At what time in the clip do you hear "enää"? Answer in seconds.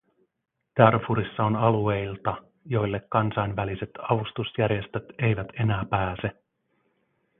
5.57-5.85